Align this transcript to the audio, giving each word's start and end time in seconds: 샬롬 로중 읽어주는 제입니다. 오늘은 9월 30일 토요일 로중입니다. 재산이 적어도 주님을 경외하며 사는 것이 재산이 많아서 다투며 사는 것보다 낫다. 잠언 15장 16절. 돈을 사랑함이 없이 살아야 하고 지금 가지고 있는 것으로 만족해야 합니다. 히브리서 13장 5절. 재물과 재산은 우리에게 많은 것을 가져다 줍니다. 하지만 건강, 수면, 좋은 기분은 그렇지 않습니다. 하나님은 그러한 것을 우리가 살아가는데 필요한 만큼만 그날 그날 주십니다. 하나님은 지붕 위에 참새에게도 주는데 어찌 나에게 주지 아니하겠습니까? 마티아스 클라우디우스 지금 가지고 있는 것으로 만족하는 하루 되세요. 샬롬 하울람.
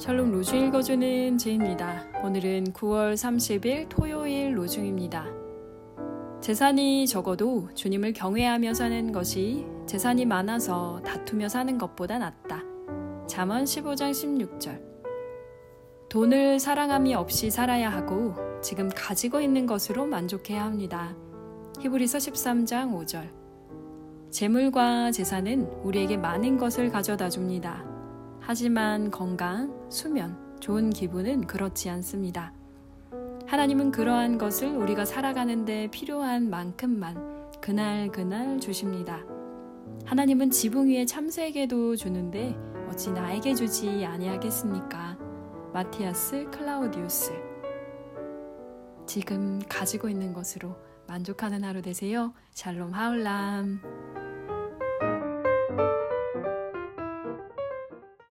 샬롬 0.00 0.32
로중 0.32 0.68
읽어주는 0.68 1.36
제입니다. 1.36 2.06
오늘은 2.24 2.72
9월 2.72 3.12
30일 3.12 3.86
토요일 3.90 4.56
로중입니다. 4.56 5.26
재산이 6.40 7.06
적어도 7.06 7.68
주님을 7.74 8.14
경외하며 8.14 8.72
사는 8.72 9.12
것이 9.12 9.66
재산이 9.84 10.24
많아서 10.24 11.02
다투며 11.04 11.50
사는 11.50 11.76
것보다 11.76 12.16
낫다. 12.16 12.62
잠언 13.26 13.64
15장 13.64 14.12
16절. 14.12 14.80
돈을 16.08 16.58
사랑함이 16.58 17.14
없이 17.14 17.50
살아야 17.50 17.90
하고 17.90 18.34
지금 18.62 18.88
가지고 18.88 19.42
있는 19.42 19.66
것으로 19.66 20.06
만족해야 20.06 20.64
합니다. 20.64 21.14
히브리서 21.78 22.16
13장 22.16 22.96
5절. 22.96 23.28
재물과 24.30 25.10
재산은 25.10 25.66
우리에게 25.82 26.16
많은 26.16 26.56
것을 26.56 26.88
가져다 26.88 27.28
줍니다. 27.28 27.99
하지만 28.52 29.12
건강, 29.12 29.72
수면, 29.88 30.36
좋은 30.58 30.90
기분은 30.90 31.46
그렇지 31.46 31.88
않습니다. 31.88 32.52
하나님은 33.46 33.92
그러한 33.92 34.38
것을 34.38 34.76
우리가 34.76 35.04
살아가는데 35.04 35.88
필요한 35.92 36.50
만큼만 36.50 37.52
그날 37.60 38.10
그날 38.10 38.58
주십니다. 38.58 39.20
하나님은 40.04 40.50
지붕 40.50 40.88
위에 40.88 41.06
참새에게도 41.06 41.94
주는데 41.94 42.56
어찌 42.90 43.12
나에게 43.12 43.54
주지 43.54 44.04
아니하겠습니까? 44.04 45.16
마티아스 45.72 46.50
클라우디우스 46.50 47.30
지금 49.06 49.60
가지고 49.68 50.08
있는 50.08 50.32
것으로 50.32 50.76
만족하는 51.06 51.62
하루 51.62 51.82
되세요. 51.82 52.34
샬롬 52.50 52.94
하울람. 52.94 53.99